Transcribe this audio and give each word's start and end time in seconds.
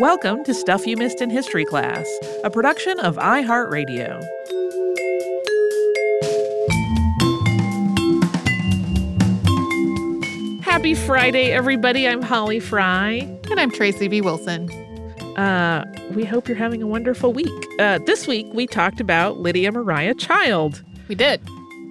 Welcome 0.00 0.44
to 0.44 0.54
Stuff 0.54 0.86
You 0.86 0.96
Missed 0.96 1.20
in 1.20 1.28
History 1.28 1.64
Class, 1.64 2.06
a 2.44 2.50
production 2.50 3.00
of 3.00 3.16
iHeartRadio. 3.16 4.22
Happy 10.62 10.94
Friday, 10.94 11.50
everybody. 11.50 12.06
I'm 12.06 12.22
Holly 12.22 12.60
Fry. 12.60 13.28
And 13.50 13.58
I'm 13.58 13.72
Tracy 13.72 14.06
B. 14.06 14.20
Wilson. 14.20 14.70
Uh, 15.36 15.84
we 16.14 16.24
hope 16.24 16.46
you're 16.46 16.56
having 16.56 16.80
a 16.80 16.86
wonderful 16.86 17.32
week. 17.32 17.48
Uh, 17.80 17.98
this 18.06 18.28
week, 18.28 18.46
we 18.54 18.68
talked 18.68 19.00
about 19.00 19.38
Lydia 19.38 19.72
Maria 19.72 20.14
Child. 20.14 20.80
We 21.08 21.16
did. 21.16 21.40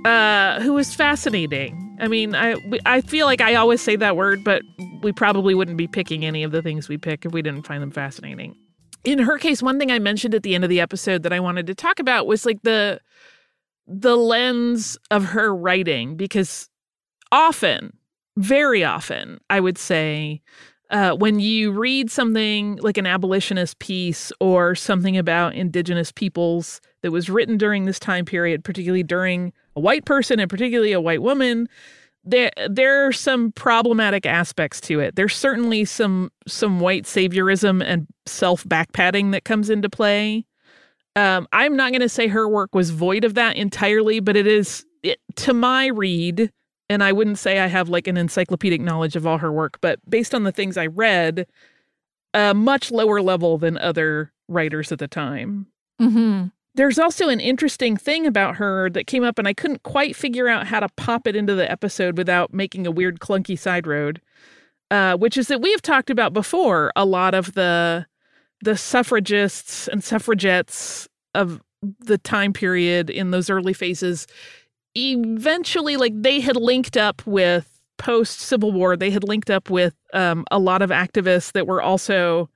Uh, 0.05 0.61
who 0.61 0.71
was 0.71 0.95
fascinating. 0.95 1.86
I 1.99 2.07
mean, 2.07 2.35
I 2.35 2.55
I 2.85 3.01
feel 3.01 3.25
like 3.25 3.41
I 3.41 3.55
always 3.55 3.81
say 3.81 3.95
that 3.95 4.15
word, 4.15 4.43
but 4.43 4.61
we 5.01 5.11
probably 5.11 5.55
wouldn't 5.55 5.77
be 5.77 5.87
picking 5.87 6.25
any 6.25 6.43
of 6.43 6.51
the 6.51 6.61
things 6.61 6.89
we 6.89 6.97
pick 6.97 7.25
if 7.25 7.31
we 7.31 7.41
didn't 7.41 7.65
find 7.65 7.81
them 7.81 7.91
fascinating. 7.91 8.55
In 9.03 9.19
her 9.19 9.37
case, 9.37 9.63
one 9.63 9.79
thing 9.79 9.91
I 9.91 9.99
mentioned 9.99 10.35
at 10.35 10.43
the 10.43 10.53
end 10.55 10.63
of 10.63 10.69
the 10.69 10.81
episode 10.81 11.23
that 11.23 11.33
I 11.33 11.39
wanted 11.39 11.67
to 11.67 11.75
talk 11.75 11.99
about 11.99 12.27
was 12.27 12.45
like 12.45 12.61
the 12.63 12.99
the 13.87 14.17
lens 14.17 14.97
of 15.11 15.25
her 15.25 15.55
writing 15.55 16.17
because 16.17 16.69
often, 17.31 17.97
very 18.37 18.83
often, 18.83 19.39
I 19.49 19.59
would 19.59 19.77
say 19.77 20.41
uh, 20.89 21.11
when 21.13 21.39
you 21.39 21.71
read 21.71 22.11
something 22.11 22.77
like 22.77 22.97
an 22.97 23.05
abolitionist 23.05 23.79
piece 23.79 24.31
or 24.39 24.75
something 24.75 25.17
about 25.17 25.55
indigenous 25.55 26.11
peoples 26.11 26.81
that 27.01 27.11
was 27.11 27.29
written 27.29 27.57
during 27.57 27.85
this 27.85 27.99
time 27.99 28.25
period, 28.25 28.63
particularly 28.63 29.03
during 29.03 29.53
a 29.75 29.79
white 29.79 30.05
person 30.05 30.39
and 30.39 30.49
particularly 30.49 30.91
a 30.91 31.01
white 31.01 31.21
woman, 31.21 31.67
there 32.23 32.51
there 32.69 33.07
are 33.07 33.13
some 33.13 33.51
problematic 33.53 34.25
aspects 34.25 34.81
to 34.81 34.99
it. 34.99 35.15
There's 35.15 35.35
certainly 35.35 35.85
some 35.85 36.31
some 36.47 36.79
white 36.79 37.03
saviorism 37.03 37.83
and 37.83 38.07
self 38.25 38.63
backpatting 38.65 39.31
that 39.31 39.45
comes 39.45 39.69
into 39.69 39.89
play. 39.89 40.45
Um, 41.15 41.47
I'm 41.51 41.75
not 41.75 41.91
going 41.91 42.01
to 42.01 42.09
say 42.09 42.27
her 42.27 42.47
work 42.47 42.75
was 42.75 42.91
void 42.91 43.23
of 43.23 43.33
that 43.35 43.55
entirely, 43.55 44.19
but 44.19 44.35
it 44.35 44.45
is 44.45 44.85
it, 45.01 45.19
to 45.37 45.53
my 45.53 45.87
read, 45.87 46.51
and 46.89 47.03
I 47.03 47.11
wouldn't 47.11 47.39
say 47.39 47.59
I 47.59 47.67
have 47.67 47.89
like 47.89 48.07
an 48.07 48.17
encyclopedic 48.17 48.81
knowledge 48.81 49.15
of 49.15 49.25
all 49.25 49.37
her 49.39 49.51
work, 49.51 49.79
but 49.81 49.99
based 50.07 50.35
on 50.35 50.43
the 50.43 50.51
things 50.51 50.77
I 50.77 50.87
read, 50.87 51.47
a 52.33 52.53
much 52.53 52.91
lower 52.91 53.21
level 53.21 53.57
than 53.57 53.77
other 53.77 54.31
writers 54.47 54.91
at 54.91 54.99
the 54.99 55.07
time. 55.07 55.67
Mm-hmm. 55.99 56.47
There's 56.77 56.99
also 56.99 57.27
an 57.29 57.39
interesting 57.39 57.97
thing 57.97 58.25
about 58.25 58.55
her 58.57 58.89
that 58.91 59.07
came 59.07 59.23
up, 59.23 59.37
and 59.39 59.47
I 59.47 59.53
couldn't 59.53 59.83
quite 59.83 60.15
figure 60.15 60.47
out 60.47 60.67
how 60.67 60.79
to 60.79 60.89
pop 60.95 61.27
it 61.27 61.35
into 61.35 61.55
the 61.55 61.69
episode 61.69 62.17
without 62.17 62.53
making 62.53 62.87
a 62.87 62.91
weird, 62.91 63.19
clunky 63.19 63.57
side 63.59 63.87
road. 63.87 64.21
Uh, 64.89 65.17
which 65.17 65.35
is 65.37 65.49
that 65.49 65.59
we 65.59 65.69
have 65.71 65.81
talked 65.81 66.09
about 66.09 66.31
before 66.31 66.93
a 66.95 67.03
lot 67.03 67.33
of 67.33 67.53
the 67.55 68.05
the 68.61 68.77
suffragists 68.77 69.89
and 69.89 70.01
suffragettes 70.01 71.09
of 71.35 71.61
the 71.99 72.17
time 72.17 72.53
period 72.53 73.09
in 73.09 73.31
those 73.31 73.49
early 73.49 73.73
phases. 73.73 74.27
Eventually, 74.95 75.97
like 75.97 76.13
they 76.15 76.39
had 76.39 76.55
linked 76.55 76.95
up 76.95 77.21
with 77.27 77.81
post 77.97 78.39
Civil 78.39 78.71
War, 78.71 78.95
they 78.95 79.09
had 79.09 79.25
linked 79.25 79.49
up 79.49 79.69
with 79.69 79.93
um, 80.13 80.45
a 80.51 80.57
lot 80.57 80.81
of 80.81 80.89
activists 80.89 81.51
that 81.51 81.67
were 81.67 81.81
also 81.81 82.49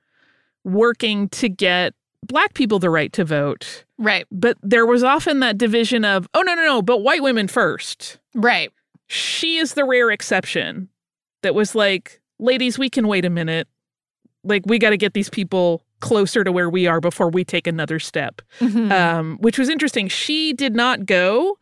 working 0.63 1.27
to 1.29 1.49
get 1.49 1.93
black 2.23 2.53
people 2.53 2.79
the 2.79 2.89
right 2.89 3.11
to 3.13 3.25
vote. 3.25 3.83
Right. 3.97 4.25
But 4.31 4.57
there 4.61 4.85
was 4.85 5.03
often 5.03 5.39
that 5.41 5.57
division 5.57 6.05
of, 6.05 6.27
oh, 6.33 6.41
no, 6.41 6.55
no, 6.55 6.63
no, 6.63 6.81
but 6.81 6.99
white 6.99 7.23
women 7.23 7.47
first. 7.47 8.19
Right. 8.33 8.71
She 9.07 9.57
is 9.57 9.73
the 9.73 9.83
rare 9.85 10.09
exception 10.11 10.89
that 11.43 11.53
was 11.55 11.75
like, 11.75 12.21
ladies, 12.39 12.77
we 12.79 12.89
can 12.89 13.07
wait 13.07 13.25
a 13.25 13.29
minute. 13.29 13.67
Like, 14.43 14.63
we 14.65 14.79
got 14.79 14.91
to 14.91 14.97
get 14.97 15.13
these 15.13 15.29
people 15.29 15.83
closer 15.99 16.43
to 16.43 16.51
where 16.51 16.69
we 16.69 16.87
are 16.87 16.99
before 16.99 17.29
we 17.29 17.43
take 17.43 17.67
another 17.67 17.99
step, 17.99 18.41
Mhm. 18.59 18.91
um, 18.91 19.37
which 19.39 19.59
was 19.59 19.69
interesting. 19.69 20.07
She 20.07 20.51
did 20.53 20.75
not 20.75 21.05
go 21.05 21.57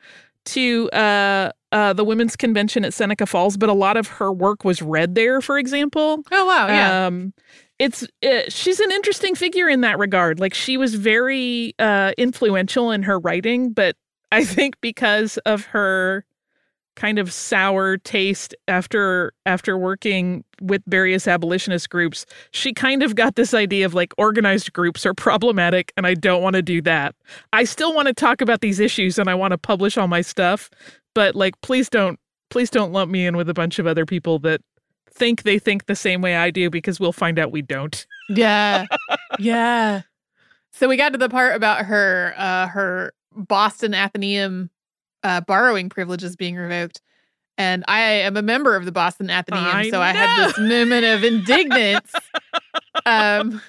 to 0.46 0.90
uh, 0.92 1.52
uh, 1.74 1.92
the 1.94 2.06
women's 2.06 2.36
convention 2.38 2.86
at 2.86 2.94
Seneca 2.94 3.26
Falls, 3.26 3.58
but 3.58 3.68
a 3.68 3.74
lot 3.74 3.98
of 3.98 4.08
her 4.08 4.32
work 4.32 4.64
was 4.64 4.82
read 4.82 5.14
there, 5.16 5.42
for 5.42 5.58
example. 5.60 6.24
oh 6.32 6.46
wow, 6.46 6.68
yeah. 6.68 7.06
Um, 7.08 7.34
it's 7.80 8.04
uh, 8.24 8.42
she's 8.50 8.80
an 8.80 8.92
interesting 8.92 9.36
figure 9.36 9.70
in 9.70 9.82
that 9.82 9.98
regard. 9.98 10.40
Like 10.40 10.54
she 10.54 10.78
was 10.78 10.96
very 10.96 11.74
uh, 11.80 12.12
influential 12.18 12.92
in 12.92 13.04
her 13.04 13.18
writing, 13.18 13.72
but 13.72 13.96
I 14.32 14.44
think 14.46 14.80
because 14.82 15.38
of 15.40 15.66
her 15.66 16.26
kind 16.96 17.18
of 17.18 17.32
sour 17.32 17.98
taste 17.98 18.54
after 18.68 19.32
after 19.46 19.78
working 19.78 20.44
with 20.62 20.82
various 20.88 21.28
abolitionist 21.28 21.90
groups, 21.90 22.26
she 22.52 22.74
kind 22.74 23.02
of 23.02 23.16
got 23.16 23.36
this 23.36 23.54
idea 23.54 23.86
of 23.86 23.94
like 23.94 24.14
organized 24.18 24.74
groups 24.74 25.06
are 25.06 25.14
problematic, 25.14 25.94
and 25.96 26.06
I 26.06 26.14
don't 26.14 26.44
want 26.44 26.58
to 26.58 26.62
do 26.62 26.82
that. 26.82 27.16
I 27.54 27.64
still 27.64 27.96
want 27.96 28.10
to 28.10 28.14
talk 28.14 28.42
about 28.42 28.60
these 28.60 28.82
issues, 28.82 29.18
and 29.18 29.30
I 29.30 29.36
want 29.36 29.52
to 29.52 29.58
publish 29.58 29.98
all 29.98 30.10
my 30.10 30.22
stuff, 30.22 30.70
but 31.16 31.34
like 31.34 31.60
please 31.62 31.90
don't 31.90 32.20
please 32.50 32.70
don't 32.70 32.92
lump 32.92 33.10
me 33.10 33.26
in 33.26 33.38
with 33.38 33.48
a 33.48 33.54
bunch 33.54 33.80
of 33.80 33.88
other 33.88 34.06
people 34.06 34.40
that 34.40 34.60
think 35.12 35.44
they 35.44 35.60
think 35.60 35.86
the 35.86 35.96
same 35.96 36.22
way 36.22 36.36
I 36.36 36.52
do 36.52 36.70
because 36.70 37.00
we'll 37.00 37.12
find 37.12 37.40
out 37.40 37.52
we 37.52 37.62
don't. 37.62 38.06
yeah. 38.30 38.86
yeah. 39.40 40.02
So 40.72 40.88
we 40.88 40.98
got 40.98 41.14
to 41.14 41.18
the 41.18 41.30
part 41.30 41.56
about 41.56 41.86
her 41.86 42.34
uh 42.38 42.68
her 42.68 43.14
Boston 43.36 43.94
Athenaeum 43.94 44.70
uh 45.24 45.42
borrowing 45.42 45.90
privileges 45.90 46.36
being 46.36 46.56
revoked. 46.56 47.02
And 47.58 47.84
I 47.88 48.02
am 48.02 48.38
a 48.38 48.42
member 48.42 48.76
of 48.76 48.86
the 48.86 48.92
Boston 48.92 49.30
Athenaeum, 49.30 49.66
I 49.66 49.90
so 49.90 50.02
I 50.02 50.14
had 50.14 50.48
this 50.48 50.58
moment 50.58 51.06
of 51.06 51.24
indignance. 51.24 52.14
um 53.06 53.62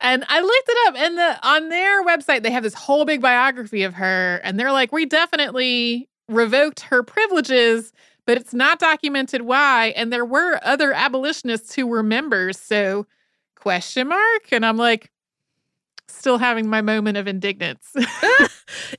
and 0.00 0.24
I 0.28 0.40
looked 0.40 0.68
it 0.68 0.88
up 0.88 0.96
and 0.96 1.18
the 1.18 1.48
on 1.48 1.68
their 1.68 2.04
website 2.04 2.42
they 2.42 2.50
have 2.50 2.62
this 2.62 2.74
whole 2.74 3.04
big 3.04 3.20
biography 3.20 3.82
of 3.82 3.94
her 3.94 4.40
and 4.44 4.58
they're 4.58 4.72
like 4.72 4.92
we 4.92 5.06
definitely 5.06 6.08
revoked 6.28 6.80
her 6.80 7.02
privileges 7.02 7.92
but 8.28 8.36
it's 8.36 8.52
not 8.52 8.78
documented 8.78 9.42
why 9.42 9.92
and 9.96 10.12
there 10.12 10.24
were 10.24 10.60
other 10.62 10.92
abolitionists 10.92 11.74
who 11.74 11.86
were 11.86 12.02
members 12.02 12.58
so 12.58 13.06
question 13.56 14.06
mark 14.08 14.52
and 14.52 14.64
I'm 14.66 14.76
like 14.76 15.10
still 16.08 16.38
having 16.38 16.68
my 16.68 16.80
moment 16.80 17.16
of 17.16 17.26
indignance. 17.26 17.94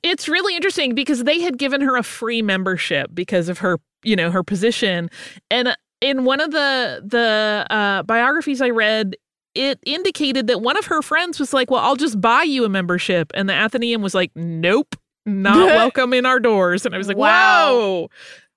It's 0.02 0.28
really 0.28 0.56
interesting 0.56 0.96
because 0.96 1.24
they 1.24 1.40
had 1.42 1.58
given 1.58 1.82
her 1.82 1.96
a 1.96 2.04
free 2.04 2.42
membership 2.42 3.12
because 3.14 3.50
of 3.50 3.60
her, 3.60 3.80
you 4.04 4.16
know, 4.16 4.32
her 4.32 4.44
position. 4.44 5.10
And 5.52 5.76
in 6.02 6.26
one 6.26 6.42
of 6.42 6.52
the 6.52 7.04
the 7.06 7.68
uh, 7.70 8.04
biographies 8.04 8.62
I 8.62 8.70
read, 8.70 9.16
it 9.56 9.80
indicated 9.86 10.48
that 10.48 10.62
one 10.62 10.78
of 10.78 10.86
her 10.86 11.02
friends 11.02 11.40
was 11.40 11.54
like, 11.54 11.70
"Well, 11.70 11.84
I'll 11.84 11.96
just 11.96 12.20
buy 12.20 12.44
you 12.44 12.66
a 12.66 12.70
membership," 12.70 13.32
and 13.36 13.48
the 13.50 13.54
Athenaeum 13.54 14.02
was 14.02 14.16
like, 14.16 14.32
"Nope, 14.36 14.96
not 15.26 15.68
welcome 15.76 16.14
in 16.14 16.26
our 16.26 16.40
doors." 16.40 16.86
And 16.86 16.96
I 16.96 16.98
was 16.98 17.08
like, 17.08 17.18
Wow. 17.18 17.74
"Whoa." 17.74 18.10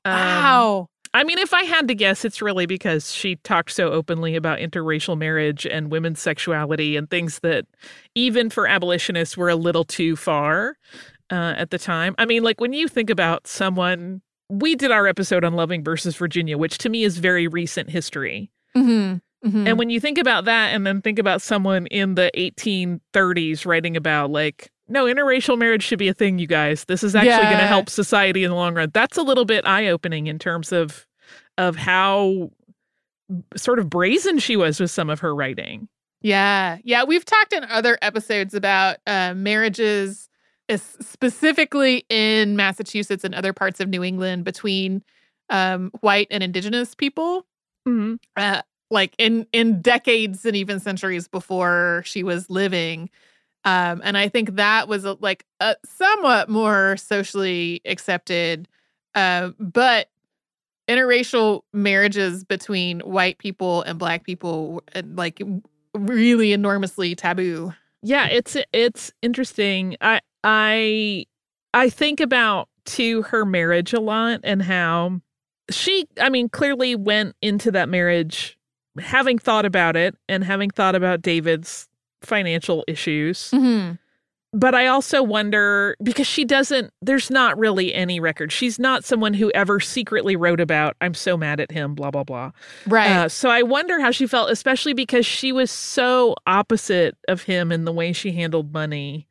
Um, 0.04 0.12
wow. 0.14 0.88
I 1.14 1.24
mean, 1.24 1.38
if 1.38 1.52
I 1.52 1.64
had 1.64 1.88
to 1.88 1.94
guess, 1.94 2.24
it's 2.24 2.40
really 2.40 2.64
because 2.66 3.12
she 3.12 3.36
talked 3.36 3.70
so 3.72 3.90
openly 3.92 4.34
about 4.34 4.60
interracial 4.60 5.16
marriage 5.16 5.66
and 5.66 5.90
women's 5.92 6.20
sexuality 6.20 6.96
and 6.96 7.08
things 7.10 7.40
that, 7.40 7.66
even 8.14 8.48
for 8.48 8.66
abolitionists, 8.66 9.36
were 9.36 9.50
a 9.50 9.56
little 9.56 9.84
too 9.84 10.16
far 10.16 10.76
uh, 11.30 11.54
at 11.56 11.70
the 11.70 11.78
time. 11.78 12.14
I 12.18 12.24
mean, 12.24 12.42
like 12.42 12.60
when 12.60 12.72
you 12.72 12.88
think 12.88 13.10
about 13.10 13.46
someone, 13.46 14.22
we 14.48 14.74
did 14.74 14.91
our 14.91 15.06
episode 15.06 15.44
on 15.44 15.54
Loving 15.54 15.84
versus 15.84 16.16
Virginia, 16.16 16.56
which 16.56 16.78
to 16.78 16.88
me 16.88 17.04
is 17.04 17.18
very 17.18 17.46
recent 17.46 17.91
history. 17.91 18.50
Mhm. 18.76 19.20
Mhm. 19.44 19.68
And 19.68 19.78
when 19.78 19.91
you 19.91 20.00
think 20.00 20.18
about 20.18 20.46
that 20.46 20.74
and 20.74 20.86
then 20.86 21.02
think 21.02 21.18
about 21.18 21.42
someone 21.42 21.86
in 21.88 22.14
the 22.14 22.30
1830s 22.41 23.66
writing 23.66 23.96
about, 23.98 24.30
like, 24.30 24.70
no, 24.88 25.04
interracial 25.04 25.59
marriage 25.59 25.82
should 25.82 25.98
be 25.98 26.09
a 26.09 26.15
thing, 26.15 26.38
you 26.38 26.47
guys. 26.47 26.84
This 26.84 27.03
is 27.03 27.15
actually 27.15 27.44
going 27.44 27.59
to 27.59 27.66
help 27.66 27.88
society 27.88 28.44
in 28.44 28.50
the 28.50 28.56
long 28.56 28.75
run. 28.75 28.91
That's 28.93 29.16
a 29.16 29.22
little 29.22 29.44
bit 29.44 29.66
eye 29.66 29.87
opening 29.88 30.26
in 30.26 30.38
terms 30.38 30.72
of 30.72 31.06
of 31.59 31.76
how 31.76 32.50
sort 33.56 33.78
of 33.78 33.88
brazen 33.88 34.38
she 34.38 34.56
was 34.56 34.81
with 34.81 34.91
some 34.91 35.09
of 35.09 35.21
her 35.21 35.34
writing. 35.34 35.88
Yeah. 36.21 36.78
Yeah. 36.84 37.04
We've 37.04 37.24
talked 37.24 37.53
in 37.53 37.65
other 37.65 37.98
episodes 38.03 38.54
about 38.54 38.98
uh, 39.06 39.34
marriages, 39.34 40.28
specifically 40.77 42.04
in 42.09 42.56
Massachusetts 42.56 43.24
and 43.24 43.34
other 43.34 43.53
parts 43.53 43.80
of 43.80 43.89
New 43.89 44.03
England 44.03 44.45
between 44.45 45.03
um, 45.51 45.91
white 46.01 46.28
and 46.30 46.42
indigenous 46.42 46.95
people. 46.95 47.47
Mhm. 47.86 48.18
Uh, 48.36 48.62
like 48.91 49.15
in 49.18 49.47
in 49.53 49.80
decades 49.80 50.45
and 50.45 50.54
even 50.54 50.78
centuries 50.78 51.27
before 51.27 52.03
she 52.04 52.22
was 52.22 52.51
living 52.51 53.09
um 53.64 54.00
and 54.04 54.16
i 54.18 54.28
think 54.28 54.56
that 54.56 54.88
was 54.88 55.04
a, 55.04 55.16
like 55.20 55.44
a 55.60 55.76
somewhat 55.84 56.48
more 56.48 56.97
socially 56.97 57.80
accepted 57.84 58.68
uh 59.14 59.50
but 59.59 60.09
interracial 60.88 61.62
marriages 61.72 62.44
between 62.44 63.00
white 63.00 63.38
people 63.38 63.82
and 63.82 63.98
black 63.98 64.24
people 64.24 64.82
like 65.14 65.41
really 65.94 66.53
enormously 66.53 67.14
taboo 67.14 67.72
Yeah, 68.03 68.26
it's 68.26 68.56
it's 68.72 69.12
interesting. 69.22 69.97
I 70.00 70.20
I 70.42 71.26
I 71.72 71.88
think 71.88 72.18
about 72.20 72.68
to 72.86 73.22
her 73.22 73.44
marriage 73.44 73.92
a 73.92 74.00
lot 74.00 74.41
and 74.42 74.60
how 74.60 75.20
she 75.70 76.06
I 76.20 76.28
mean 76.28 76.48
clearly 76.48 76.97
went 76.97 77.36
into 77.41 77.70
that 77.70 77.88
marriage 77.88 78.58
having 78.98 79.38
thought 79.38 79.65
about 79.65 79.97
it 79.97 80.16
and 80.28 80.42
having 80.42 80.68
thought 80.70 80.97
about 80.97 81.22
David's 81.22 81.88
financial 82.22 82.84
issues, 82.89 83.51
Mhm. 83.53 83.98
but 84.53 84.74
I 84.74 84.86
also 84.86 85.22
wonder 85.22 85.97
because 86.03 86.27
she 86.27 86.45
doesn't, 86.45 86.92
there's 87.01 87.30
not 87.30 87.59
really 87.59 87.95
any 87.95 88.21
record. 88.21 88.53
She's 88.53 88.78
not 88.78 89.04
someone 89.04 89.34
who 89.34 89.51
ever 89.53 89.80
secretly 89.80 90.36
wrote 90.36 90.60
about, 90.60 90.97
I'm 91.01 91.15
so 91.15 91.36
mad 91.36 91.59
at 91.60 91.71
him, 91.71 91.95
blah, 91.95 92.10
blah, 92.10 92.24
blah. 92.24 92.51
Right. 92.86 93.10
Uh, 93.10 93.28
so 93.28 93.48
I 93.51 93.63
wonder 93.63 94.01
how 94.01 94.10
she 94.10 94.27
felt, 94.27 94.51
especially 94.51 94.92
because 94.92 95.24
she 95.27 95.53
was 95.53 95.71
so 95.71 96.34
opposite 96.47 97.16
of 97.28 97.42
him 97.42 97.72
in 97.72 97.84
the 97.84 97.92
way 97.92 98.13
she 98.13 98.33
handled 98.33 98.72
money. 98.72 99.27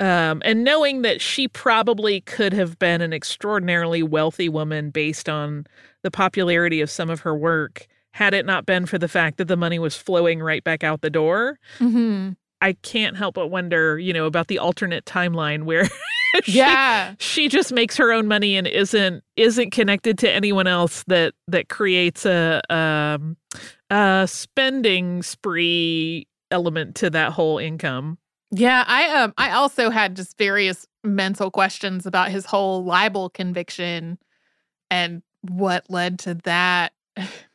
Um, 0.00 0.42
and 0.44 0.64
knowing 0.64 1.02
that 1.02 1.20
she 1.20 1.46
probably 1.46 2.20
could 2.22 2.52
have 2.52 2.78
been 2.80 3.00
an 3.00 3.12
extraordinarily 3.12 4.02
wealthy 4.02 4.48
woman 4.48 4.90
based 4.90 5.28
on 5.28 5.66
the 6.02 6.10
popularity 6.10 6.80
of 6.80 6.90
some 6.90 7.10
of 7.10 7.20
her 7.20 7.34
work, 7.36 7.86
had 8.14 8.32
it 8.32 8.46
not 8.46 8.64
been 8.64 8.86
for 8.86 8.96
the 8.96 9.08
fact 9.08 9.38
that 9.38 9.48
the 9.48 9.56
money 9.56 9.76
was 9.78 9.96
flowing 9.96 10.40
right 10.40 10.62
back 10.62 10.84
out 10.84 11.00
the 11.00 11.10
door. 11.10 11.58
hmm 11.78 12.30
I 12.60 12.74
can't 12.82 13.16
help 13.16 13.34
but 13.34 13.48
wonder, 13.48 13.98
you 13.98 14.12
know, 14.12 14.24
about 14.24 14.46
the 14.48 14.58
alternate 14.58 15.04
timeline 15.04 15.64
where 15.64 15.86
she, 16.44 16.52
Yeah. 16.52 17.14
she 17.18 17.48
just 17.48 17.72
makes 17.72 17.96
her 17.96 18.12
own 18.12 18.26
money 18.28 18.56
and 18.56 18.66
isn't 18.68 19.22
isn't 19.36 19.70
connected 19.70 20.16
to 20.18 20.30
anyone 20.30 20.66
else 20.68 21.02
that 21.08 21.34
that 21.48 21.68
creates 21.68 22.24
a 22.24 22.62
um 22.72 23.36
a 23.90 24.26
spending 24.30 25.22
spree 25.22 26.26
element 26.52 26.94
to 26.96 27.10
that 27.10 27.32
whole 27.32 27.58
income. 27.58 28.16
Yeah, 28.52 28.84
I 28.86 29.08
um 29.22 29.34
I 29.36 29.50
also 29.50 29.90
had 29.90 30.14
just 30.14 30.38
various 30.38 30.86
mental 31.02 31.50
questions 31.50 32.06
about 32.06 32.30
his 32.30 32.46
whole 32.46 32.84
libel 32.84 33.28
conviction 33.28 34.18
and 34.90 35.22
what 35.42 35.84
led 35.90 36.20
to 36.20 36.34
that. 36.44 36.92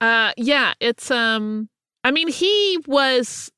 Uh 0.00 0.32
yeah, 0.36 0.74
it's 0.80 1.10
um 1.10 1.68
I 2.04 2.10
mean 2.10 2.28
he 2.28 2.78
was 2.86 3.50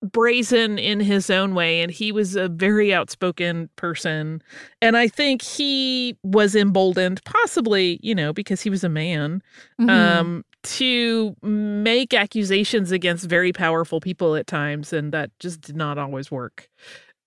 brazen 0.00 0.78
in 0.78 1.00
his 1.00 1.28
own 1.28 1.56
way 1.56 1.80
and 1.82 1.90
he 1.90 2.12
was 2.12 2.36
a 2.36 2.48
very 2.48 2.94
outspoken 2.94 3.68
person 3.74 4.40
and 4.80 4.96
I 4.96 5.08
think 5.08 5.42
he 5.42 6.16
was 6.22 6.54
emboldened 6.54 7.20
possibly, 7.24 7.98
you 8.00 8.14
know, 8.14 8.32
because 8.32 8.60
he 8.62 8.70
was 8.70 8.84
a 8.84 8.88
man 8.88 9.42
Mhm. 9.80 9.88
um 9.90 10.44
to 10.64 11.34
make 11.42 12.14
accusations 12.14 12.92
against 12.92 13.26
very 13.28 13.52
powerful 13.52 14.00
people 14.00 14.36
at 14.36 14.46
times 14.46 14.92
and 14.92 15.12
that 15.12 15.30
just 15.40 15.60
did 15.62 15.76
not 15.76 15.98
always 15.98 16.30
work 16.30 16.68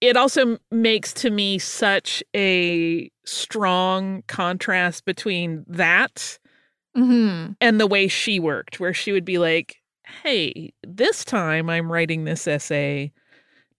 it 0.02 0.18
also 0.18 0.58
makes 0.72 1.14
to 1.14 1.30
me 1.30 1.60
such 1.60 2.24
a 2.36 3.10
strong 3.26 4.24
contrast 4.28 5.06
between 5.06 5.64
that 5.68 6.40
Mhm. 6.98 7.56
and 7.62 7.80
the 7.80 7.88
way 7.88 8.08
she 8.08 8.40
worked 8.40 8.80
where 8.80 8.94
she 8.94 9.12
would 9.12 9.26
be 9.26 9.38
like 9.38 9.78
hey 10.24 10.74
this 10.86 11.24
time 11.24 11.70
i'm 11.70 11.92
writing 11.92 12.26
this 12.26 12.48
essay 12.48 13.12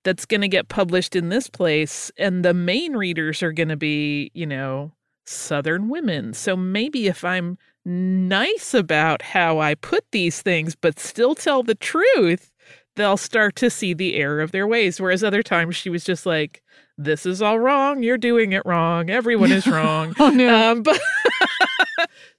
that's 0.05 0.25
going 0.25 0.41
to 0.41 0.49
get 0.49 0.69
published 0.69 1.15
in 1.15 1.29
this 1.29 1.49
place 1.49 2.11
and 2.17 2.45
the 2.45 2.55
main 2.55 2.95
readers 2.97 3.43
are 3.43 3.53
going 3.53 3.69
to 3.69 3.77
be 3.77 4.31
you 4.35 4.47
know 4.47 4.93
southern 5.25 5.89
women. 5.89 6.35
So 6.35 6.57
maybe 6.57 7.07
if 7.07 7.23
i'm 7.25 7.57
nice 7.85 8.75
about 8.75 9.23
how 9.23 9.59
i 9.61 9.75
put 9.75 10.05
these 10.13 10.43
things 10.43 10.75
but 10.75 10.99
still 10.99 11.35
tell 11.35 11.63
the 11.63 11.75
truth 11.77 12.51
they'll 12.97 13.17
start 13.17 13.57
to 13.57 13.71
see 13.71 13.95
the 13.95 14.17
error 14.17 14.41
of 14.41 14.53
their 14.53 14.67
ways. 14.67 15.01
Whereas 15.01 15.23
other 15.25 15.43
times 15.43 15.77
she 15.77 15.89
was 15.91 16.03
just 16.05 16.27
like 16.27 16.63
this 16.99 17.25
is 17.25 17.41
all 17.41 17.59
wrong. 17.59 18.03
You're 18.03 18.19
doing 18.19 18.53
it 18.53 18.63
wrong. 18.67 19.09
Everyone 19.11 19.51
is 19.53 19.67
wrong. 19.69 20.15
Oh 20.19 20.29
no. 20.31 20.73
um, 20.73 20.83
but 20.83 21.01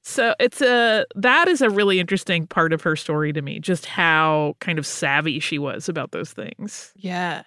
so 0.01 0.35
it's 0.39 0.61
a 0.61 1.05
that 1.15 1.47
is 1.47 1.61
a 1.61 1.69
really 1.69 1.99
interesting 1.99 2.47
part 2.47 2.73
of 2.73 2.81
her 2.81 2.95
story 2.95 3.33
to 3.33 3.41
me, 3.41 3.59
just 3.59 3.85
how 3.85 4.55
kind 4.59 4.79
of 4.79 4.85
savvy 4.85 5.39
she 5.39 5.57
was 5.59 5.87
about 5.89 6.11
those 6.11 6.31
things. 6.33 6.91
yeah. 6.95 7.43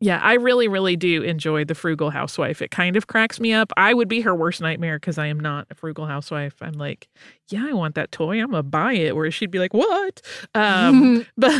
Yeah, 0.00 0.18
I 0.22 0.34
really, 0.34 0.68
really 0.68 0.96
do 0.96 1.22
enjoy 1.22 1.64
the 1.64 1.74
frugal 1.74 2.10
housewife. 2.10 2.60
It 2.60 2.70
kind 2.70 2.96
of 2.96 3.06
cracks 3.06 3.40
me 3.40 3.52
up. 3.54 3.72
I 3.76 3.94
would 3.94 4.08
be 4.08 4.20
her 4.20 4.34
worst 4.34 4.60
nightmare 4.60 4.98
because 4.98 5.16
I 5.16 5.26
am 5.28 5.40
not 5.40 5.66
a 5.70 5.74
frugal 5.74 6.06
housewife. 6.06 6.56
I'm 6.60 6.74
like, 6.74 7.08
yeah, 7.48 7.64
I 7.66 7.72
want 7.72 7.94
that 7.94 8.12
toy. 8.12 8.40
I'm 8.40 8.50
gonna 8.50 8.62
buy 8.62 8.94
it. 8.94 9.16
Whereas 9.16 9.32
she'd 9.34 9.50
be 9.50 9.58
like, 9.58 9.72
what? 9.72 10.20
Um, 10.54 11.24
but 11.38 11.52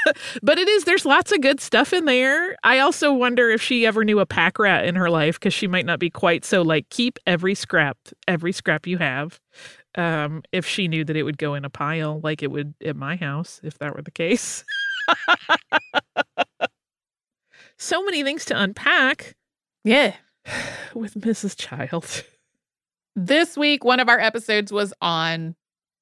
but 0.42 0.58
it 0.58 0.68
is 0.68 0.84
there's 0.84 1.04
lots 1.04 1.32
of 1.32 1.40
good 1.40 1.60
stuff 1.60 1.92
in 1.92 2.04
there 2.04 2.56
i 2.64 2.78
also 2.78 3.12
wonder 3.12 3.50
if 3.50 3.60
she 3.62 3.86
ever 3.86 4.04
knew 4.04 4.20
a 4.20 4.26
pack 4.26 4.58
rat 4.58 4.84
in 4.84 4.94
her 4.94 5.10
life 5.10 5.38
because 5.38 5.54
she 5.54 5.66
might 5.66 5.86
not 5.86 5.98
be 5.98 6.10
quite 6.10 6.44
so 6.44 6.62
like 6.62 6.88
keep 6.90 7.18
every 7.26 7.54
scrap 7.54 7.96
every 8.28 8.52
scrap 8.52 8.86
you 8.86 8.98
have 8.98 9.40
um 9.96 10.42
if 10.52 10.66
she 10.66 10.88
knew 10.88 11.04
that 11.04 11.16
it 11.16 11.22
would 11.22 11.38
go 11.38 11.54
in 11.54 11.64
a 11.64 11.70
pile 11.70 12.20
like 12.22 12.42
it 12.42 12.50
would 12.50 12.74
at 12.84 12.96
my 12.96 13.16
house 13.16 13.60
if 13.62 13.78
that 13.78 13.94
were 13.94 14.02
the 14.02 14.10
case 14.10 14.64
so 17.78 18.02
many 18.04 18.22
things 18.22 18.44
to 18.46 18.60
unpack 18.60 19.34
yeah. 19.84 20.14
with 20.94 21.14
mrs 21.14 21.56
child 21.56 22.24
This 23.18 23.56
week, 23.56 23.82
one 23.82 23.98
of 23.98 24.10
our 24.10 24.20
episodes 24.20 24.70
was 24.70 24.92
on 25.00 25.54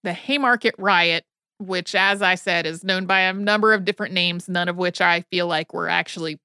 the 0.02 0.12
Haymarket 0.12 0.74
Riot, 0.78 1.24
which, 1.58 1.94
as 1.94 2.22
I 2.22 2.34
said, 2.34 2.66
is 2.66 2.82
known 2.82 3.06
by 3.06 3.20
a 3.20 3.32
number 3.32 3.72
of 3.72 3.84
different 3.84 4.14
names, 4.14 4.48
none 4.48 4.68
of 4.68 4.76
which 4.76 5.00
I 5.00 5.20
feel 5.30 5.46
like 5.46 5.72
were 5.72 5.88
actually 5.88 6.40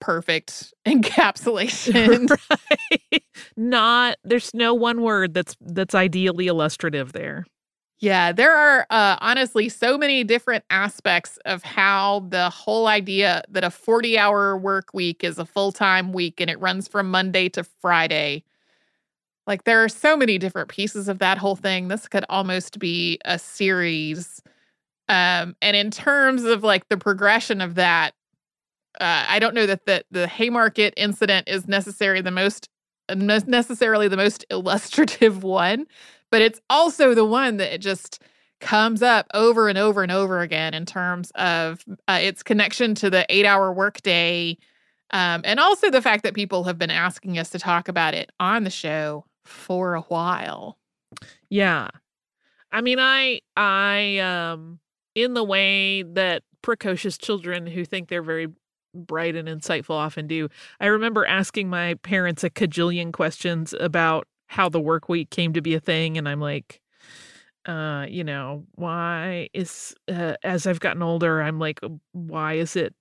perfect 0.00 0.72
encapsulation. 0.86 2.30
right 2.50 3.22
not 3.56 4.16
there's 4.24 4.52
no 4.54 4.74
one 4.74 5.02
word 5.02 5.34
that's 5.34 5.56
that's 5.60 5.94
ideally 5.94 6.46
illustrative 6.46 7.12
there 7.12 7.44
Yeah, 8.04 8.32
there 8.32 8.54
are 8.54 8.86
uh, 8.90 9.16
honestly 9.22 9.70
so 9.70 9.96
many 9.96 10.24
different 10.24 10.62
aspects 10.68 11.38
of 11.46 11.62
how 11.62 12.26
the 12.28 12.50
whole 12.50 12.86
idea 12.86 13.42
that 13.48 13.64
a 13.64 13.70
40 13.70 14.18
hour 14.18 14.58
work 14.58 14.90
week 14.92 15.24
is 15.24 15.38
a 15.38 15.46
full 15.46 15.72
time 15.72 16.12
week 16.12 16.38
and 16.38 16.50
it 16.50 16.60
runs 16.60 16.86
from 16.86 17.10
Monday 17.10 17.48
to 17.48 17.64
Friday. 17.64 18.44
Like, 19.46 19.64
there 19.64 19.82
are 19.82 19.88
so 19.88 20.18
many 20.18 20.36
different 20.36 20.68
pieces 20.68 21.08
of 21.08 21.18
that 21.20 21.38
whole 21.38 21.56
thing. 21.56 21.88
This 21.88 22.06
could 22.06 22.26
almost 22.28 22.78
be 22.78 23.18
a 23.24 23.38
series. 23.38 24.42
Um, 25.08 25.56
and 25.62 25.74
in 25.74 25.90
terms 25.90 26.44
of 26.44 26.62
like 26.62 26.90
the 26.90 26.98
progression 26.98 27.62
of 27.62 27.76
that, 27.76 28.12
uh, 29.00 29.24
I 29.28 29.38
don't 29.38 29.54
know 29.54 29.66
that 29.66 29.86
the, 29.86 30.04
the 30.10 30.28
Haymarket 30.28 30.92
incident 30.98 31.48
is 31.48 31.66
necessarily 31.66 32.20
the 32.20 32.30
most 32.30 32.68
necessarily 33.14 34.08
the 34.08 34.16
most 34.16 34.44
illustrative 34.50 35.42
one, 35.42 35.86
but 36.34 36.42
it's 36.42 36.60
also 36.68 37.14
the 37.14 37.24
one 37.24 37.58
that 37.58 37.80
just 37.80 38.20
comes 38.60 39.04
up 39.04 39.24
over 39.34 39.68
and 39.68 39.78
over 39.78 40.02
and 40.02 40.10
over 40.10 40.40
again 40.40 40.74
in 40.74 40.84
terms 40.84 41.30
of 41.36 41.84
uh, 42.08 42.18
its 42.20 42.42
connection 42.42 42.96
to 42.96 43.08
the 43.08 43.24
eight 43.28 43.46
hour 43.46 43.72
workday. 43.72 44.58
Um, 45.12 45.42
and 45.44 45.60
also 45.60 45.92
the 45.92 46.02
fact 46.02 46.24
that 46.24 46.34
people 46.34 46.64
have 46.64 46.76
been 46.76 46.90
asking 46.90 47.38
us 47.38 47.50
to 47.50 47.60
talk 47.60 47.86
about 47.86 48.14
it 48.14 48.32
on 48.40 48.64
the 48.64 48.70
show 48.70 49.26
for 49.44 49.94
a 49.94 50.00
while. 50.00 50.76
Yeah. 51.50 51.90
I 52.72 52.80
mean, 52.80 52.98
I, 52.98 53.40
I, 53.56 54.18
um, 54.18 54.80
in 55.14 55.34
the 55.34 55.44
way 55.44 56.02
that 56.02 56.42
precocious 56.62 57.16
children 57.16 57.64
who 57.64 57.84
think 57.84 58.08
they're 58.08 58.22
very 58.22 58.48
bright 58.92 59.36
and 59.36 59.46
insightful 59.46 59.94
often 59.94 60.26
do, 60.26 60.48
I 60.80 60.86
remember 60.86 61.24
asking 61.26 61.68
my 61.68 61.94
parents 61.94 62.42
a 62.42 62.50
cajillion 62.50 63.12
questions 63.12 63.72
about 63.78 64.26
how 64.46 64.68
the 64.68 64.80
work 64.80 65.08
week 65.08 65.30
came 65.30 65.52
to 65.54 65.60
be 65.60 65.74
a 65.74 65.80
thing. 65.80 66.18
And 66.18 66.28
I'm 66.28 66.40
like, 66.40 66.80
uh, 67.66 68.06
you 68.08 68.24
know, 68.24 68.64
why 68.74 69.48
is, 69.54 69.94
uh, 70.08 70.34
as 70.42 70.66
I've 70.66 70.80
gotten 70.80 71.02
older, 71.02 71.40
I'm 71.40 71.58
like, 71.58 71.80
why 72.12 72.54
is 72.54 72.76
it 72.76 72.94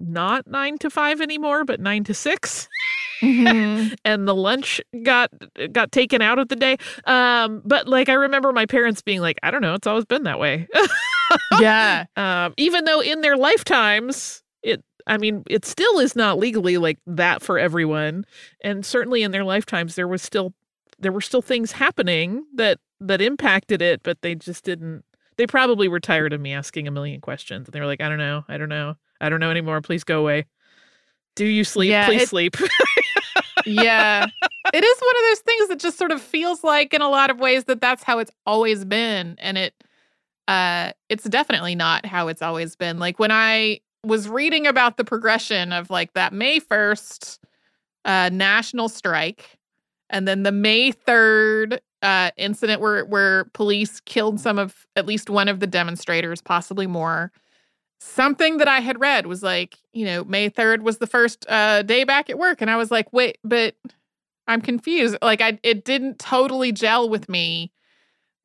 not 0.00 0.46
nine 0.46 0.78
to 0.78 0.90
five 0.90 1.20
anymore, 1.20 1.64
but 1.64 1.80
nine 1.80 2.04
to 2.04 2.14
six? 2.14 2.68
and 3.22 3.96
the 4.04 4.34
lunch 4.34 4.80
got 5.02 5.30
got 5.72 5.90
taken 5.90 6.20
out 6.20 6.38
of 6.38 6.48
the 6.48 6.56
day. 6.56 6.76
Um, 7.04 7.62
but 7.64 7.88
like 7.88 8.08
I 8.08 8.14
remember 8.14 8.52
my 8.52 8.66
parents 8.66 9.00
being 9.00 9.20
like, 9.20 9.38
I 9.42 9.50
don't 9.50 9.62
know, 9.62 9.74
it's 9.74 9.86
always 9.86 10.04
been 10.04 10.24
that 10.24 10.38
way. 10.38 10.68
yeah. 11.60 12.04
um, 12.16 12.54
even 12.56 12.84
though 12.84 13.00
in 13.00 13.22
their 13.22 13.36
lifetimes 13.36 14.42
it 14.62 14.84
I 15.06 15.18
mean, 15.18 15.44
it 15.48 15.64
still 15.64 15.98
is 15.98 16.16
not 16.16 16.38
legally 16.38 16.78
like 16.78 16.98
that 17.06 17.40
for 17.40 17.58
everyone. 17.58 18.26
And 18.62 18.84
certainly 18.84 19.22
in 19.22 19.30
their 19.30 19.44
lifetimes 19.44 19.94
there 19.94 20.08
was 20.08 20.20
still 20.20 20.52
there 20.98 21.12
were 21.12 21.20
still 21.20 21.42
things 21.42 21.72
happening 21.72 22.44
that 22.54 22.78
that 23.00 23.20
impacted 23.20 23.82
it, 23.82 24.02
but 24.02 24.22
they 24.22 24.34
just 24.34 24.64
didn't 24.64 25.04
they 25.36 25.46
probably 25.46 25.86
were 25.88 26.00
tired 26.00 26.32
of 26.32 26.40
me 26.40 26.52
asking 26.54 26.88
a 26.88 26.90
million 26.90 27.20
questions. 27.20 27.68
And 27.68 27.72
they 27.74 27.80
were 27.80 27.86
like, 27.86 28.00
I 28.00 28.08
don't 28.08 28.18
know, 28.18 28.44
I 28.48 28.56
don't 28.56 28.70
know, 28.70 28.96
I 29.20 29.28
don't 29.28 29.40
know 29.40 29.50
anymore. 29.50 29.80
Please 29.82 30.02
go 30.04 30.20
away. 30.20 30.46
Do 31.34 31.44
you 31.44 31.64
sleep? 31.64 31.90
Yeah, 31.90 32.06
Please 32.06 32.22
it- 32.22 32.28
sleep. 32.28 32.56
yeah. 33.66 34.26
It 34.72 34.84
is 34.84 34.98
one 35.00 35.16
of 35.16 35.22
those 35.30 35.38
things 35.40 35.68
that 35.68 35.78
just 35.78 35.98
sort 35.98 36.10
of 36.10 36.20
feels 36.20 36.64
like 36.64 36.94
in 36.94 37.02
a 37.02 37.08
lot 37.08 37.30
of 37.30 37.38
ways 37.38 37.64
that 37.64 37.80
that's 37.80 38.02
how 38.02 38.18
it's 38.18 38.32
always 38.46 38.84
been 38.84 39.36
and 39.38 39.58
it 39.58 39.74
uh 40.48 40.92
it's 41.08 41.24
definitely 41.24 41.74
not 41.74 42.06
how 42.06 42.28
it's 42.28 42.42
always 42.42 42.76
been. 42.76 42.98
Like 42.98 43.18
when 43.18 43.30
I 43.30 43.80
was 44.04 44.28
reading 44.28 44.66
about 44.66 44.96
the 44.96 45.04
progression 45.04 45.72
of 45.72 45.90
like 45.90 46.12
that 46.14 46.32
May 46.32 46.60
1st 46.60 47.38
uh 48.04 48.30
national 48.32 48.88
strike 48.88 49.55
and 50.10 50.26
then 50.26 50.42
the 50.42 50.52
May 50.52 50.92
3rd 50.92 51.78
uh, 52.02 52.30
incident 52.36 52.80
where 52.80 53.04
where 53.04 53.46
police 53.46 54.00
killed 54.00 54.40
some 54.40 54.58
of 54.58 54.86
at 54.96 55.06
least 55.06 55.30
one 55.30 55.48
of 55.48 55.60
the 55.60 55.66
demonstrators, 55.66 56.40
possibly 56.40 56.86
more. 56.86 57.32
Something 57.98 58.58
that 58.58 58.68
I 58.68 58.80
had 58.80 59.00
read 59.00 59.26
was 59.26 59.42
like, 59.42 59.78
you 59.92 60.04
know, 60.04 60.22
May 60.24 60.50
3rd 60.50 60.82
was 60.82 60.98
the 60.98 61.06
first 61.06 61.46
uh, 61.48 61.82
day 61.82 62.04
back 62.04 62.28
at 62.28 62.38
work. 62.38 62.60
And 62.60 62.70
I 62.70 62.76
was 62.76 62.90
like, 62.90 63.10
wait, 63.12 63.38
but 63.42 63.74
I'm 64.46 64.60
confused. 64.60 65.16
Like 65.22 65.40
I 65.40 65.58
it 65.62 65.84
didn't 65.84 66.18
totally 66.18 66.72
gel 66.72 67.08
with 67.08 67.28
me 67.28 67.72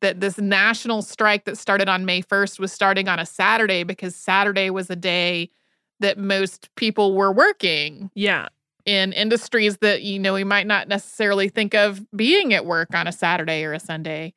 that 0.01 0.19
this 0.19 0.37
national 0.37 1.03
strike 1.03 1.45
that 1.45 1.57
started 1.57 1.87
on 1.87 2.05
May 2.05 2.23
1st 2.23 2.59
was 2.59 2.71
starting 2.71 3.07
on 3.07 3.19
a 3.19 3.25
Saturday 3.25 3.83
because 3.83 4.15
Saturday 4.15 4.69
was 4.71 4.89
a 4.89 4.95
day 4.95 5.51
that 5.99 6.17
most 6.17 6.73
people 6.75 7.15
were 7.15 7.31
working. 7.31 8.09
Yeah. 8.15 8.47
In 8.85 9.13
industries 9.13 9.77
that, 9.77 10.01
you 10.01 10.19
know, 10.19 10.33
we 10.33 10.43
might 10.43 10.67
not 10.67 10.87
necessarily 10.87 11.49
think 11.49 11.73
of 11.73 12.05
being 12.15 12.53
at 12.53 12.65
work 12.65 12.93
on 12.95 13.07
a 13.07 13.11
Saturday 13.11 13.63
or 13.63 13.73
a 13.73 13.79
Sunday. 13.79 14.33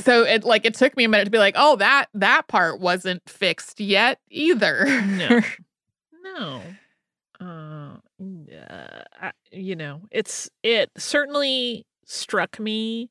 So 0.00 0.24
it 0.24 0.44
like 0.44 0.64
it 0.64 0.74
took 0.74 0.96
me 0.96 1.04
a 1.04 1.08
minute 1.08 1.26
to 1.26 1.30
be 1.30 1.38
like, 1.38 1.54
oh, 1.56 1.76
that 1.76 2.06
that 2.14 2.48
part 2.48 2.80
wasn't 2.80 3.28
fixed 3.28 3.80
yet 3.80 4.18
either. 4.30 4.86
No. 5.06 5.40
no. 6.22 6.62
Uh, 7.40 7.96
uh, 9.20 9.30
you 9.50 9.76
know, 9.76 10.02
it's 10.10 10.48
it 10.62 10.90
certainly 10.96 11.86
struck 12.04 12.58
me 12.58 13.10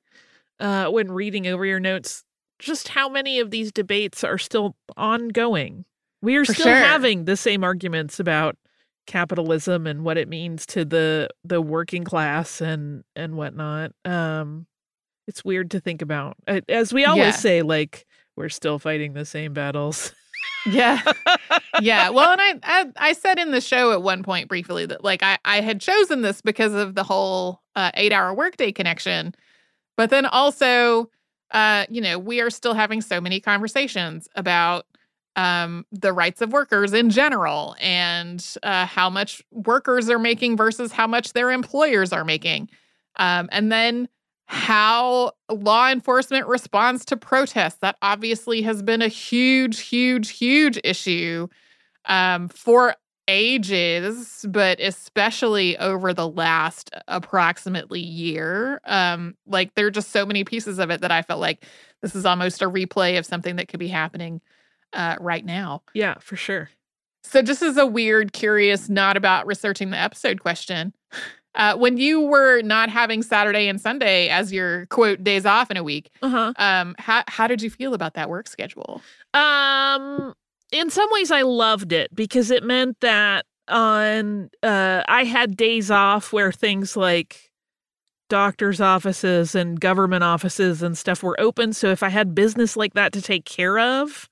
uh, 0.59 0.87
when 0.87 1.11
reading 1.11 1.47
over 1.47 1.65
your 1.65 1.79
notes 1.79 2.23
just 2.59 2.89
how 2.89 3.09
many 3.09 3.39
of 3.39 3.51
these 3.51 3.71
debates 3.71 4.23
are 4.23 4.37
still 4.37 4.75
ongoing. 4.95 5.83
We 6.21 6.35
are 6.35 6.45
For 6.45 6.53
still 6.53 6.65
sure. 6.67 6.75
having 6.75 7.25
the 7.25 7.35
same 7.35 7.63
arguments 7.63 8.19
about 8.19 8.55
capitalism 9.07 9.87
and 9.87 10.03
what 10.03 10.17
it 10.17 10.27
means 10.27 10.65
to 10.67 10.85
the 10.85 11.29
the 11.43 11.61
working 11.61 12.03
class 12.03 12.61
and 12.61 13.03
and 13.15 13.35
whatnot. 13.35 13.91
Um, 14.05 14.67
it's 15.27 15.43
weird 15.45 15.71
to 15.71 15.79
think 15.79 16.01
about. 16.01 16.35
As 16.69 16.93
we 16.93 17.05
always 17.05 17.25
Yeah. 17.25 17.31
say, 17.31 17.61
like 17.61 18.05
we're 18.35 18.49
still 18.49 18.79
fighting 18.79 19.13
the 19.13 19.25
same 19.25 19.53
battles. 19.53 20.13
Yeah. 20.65 20.99
yeah. 21.79 22.09
Well, 22.09 22.31
and 22.39 22.41
I, 22.41 22.59
I 22.63 22.85
I 23.09 23.13
said 23.13 23.39
in 23.39 23.51
the 23.51 23.61
show 23.61 23.91
at 23.93 24.01
one 24.03 24.23
point 24.23 24.47
briefly 24.47 24.85
that 24.85 25.03
like 25.03 25.23
I 25.23 25.37
I 25.45 25.61
had 25.61 25.79
chosen 25.81 26.21
this 26.21 26.41
because 26.41 26.73
of 26.73 26.95
the 26.95 27.03
whole 27.03 27.61
uh, 27.75 27.91
8-hour 27.97 28.33
workday 28.33 28.71
connection. 28.71 29.33
But 29.97 30.09
then 30.09 30.25
also 30.25 31.09
uh 31.51 31.85
you 31.89 32.01
know, 32.01 32.17
we 32.19 32.41
are 32.41 32.49
still 32.49 32.73
having 32.73 33.01
so 33.01 33.19
many 33.21 33.39
conversations 33.39 34.27
about 34.35 34.85
um 35.35 35.85
the 35.91 36.11
rights 36.11 36.41
of 36.41 36.51
workers 36.51 36.93
in 36.93 37.09
general 37.09 37.75
and 37.79 38.55
uh 38.63 38.85
how 38.85 39.09
much 39.09 39.41
workers 39.51 40.09
are 40.09 40.19
making 40.19 40.57
versus 40.57 40.91
how 40.91 41.07
much 41.07 41.33
their 41.33 41.51
employers 41.51 42.11
are 42.11 42.25
making. 42.25 42.69
Um 43.17 43.49
and 43.51 43.71
then 43.71 44.07
how 44.51 45.31
law 45.49 45.89
enforcement 45.89 46.45
responds 46.45 47.05
to 47.05 47.15
protests. 47.15 47.77
That 47.81 47.95
obviously 48.01 48.61
has 48.63 48.83
been 48.83 49.01
a 49.01 49.07
huge, 49.07 49.79
huge, 49.79 50.31
huge 50.31 50.77
issue 50.83 51.47
um, 52.03 52.49
for 52.49 52.95
ages, 53.29 54.45
but 54.49 54.81
especially 54.81 55.77
over 55.77 56.13
the 56.13 56.27
last 56.27 56.93
approximately 57.07 58.01
year. 58.01 58.81
Um, 58.83 59.35
like 59.47 59.73
there 59.75 59.87
are 59.87 59.91
just 59.91 60.11
so 60.11 60.25
many 60.25 60.43
pieces 60.43 60.79
of 60.79 60.89
it 60.89 60.99
that 60.99 61.11
I 61.11 61.21
felt 61.21 61.39
like 61.39 61.65
this 62.01 62.13
is 62.13 62.25
almost 62.25 62.61
a 62.61 62.69
replay 62.69 63.17
of 63.17 63.25
something 63.25 63.55
that 63.55 63.69
could 63.69 63.79
be 63.79 63.87
happening 63.87 64.41
uh, 64.93 65.15
right 65.19 65.45
now. 65.45 65.81
yeah, 65.93 66.15
for 66.19 66.35
sure. 66.35 66.69
So, 67.23 67.41
just 67.41 67.61
as 67.61 67.77
a 67.77 67.85
weird, 67.85 68.33
curious, 68.33 68.89
not 68.89 69.15
about 69.17 69.45
researching 69.45 69.91
the 69.91 69.97
episode 69.97 70.41
question, 70.41 70.93
uh, 71.55 71.75
when 71.77 71.97
you 71.97 72.21
were 72.21 72.61
not 72.63 72.89
having 72.89 73.21
Saturday 73.21 73.67
and 73.67 73.79
Sunday 73.79 74.27
as 74.29 74.51
your 74.51 74.85
quote 74.87 75.23
days 75.23 75.45
off 75.45 75.69
in 75.69 75.77
a 75.77 75.83
week, 75.83 76.09
Uh 76.23 76.29
huh. 76.29 76.53
um, 76.57 76.95
how 76.97 77.23
how 77.27 77.47
did 77.47 77.61
you 77.61 77.69
feel 77.69 77.93
about 77.93 78.15
that 78.15 78.29
work 78.29 78.47
schedule? 78.47 79.01
Um, 79.33 80.33
in 80.71 80.89
some 80.89 81.07
ways, 81.11 81.31
I 81.31 81.41
loved 81.43 81.91
it 81.93 82.13
because 82.15 82.49
it 82.51 82.63
meant 82.63 82.97
that 83.01 83.45
on 83.67 84.49
uh, 84.63 85.03
I 85.07 85.23
had 85.23 85.55
days 85.55 85.91
off 85.91 86.33
where 86.33 86.51
things 86.51 86.97
like 86.97 87.51
doctors' 88.29 88.79
offices 88.81 89.53
and 89.55 89.79
government 89.79 90.23
offices 90.23 90.81
and 90.81 90.97
stuff 90.97 91.21
were 91.21 91.39
open. 91.39 91.73
So 91.73 91.89
if 91.89 92.01
I 92.01 92.09
had 92.09 92.33
business 92.33 92.75
like 92.77 92.93
that 92.93 93.11
to 93.13 93.21
take 93.21 93.45
care 93.45 93.77
of, 93.77 94.29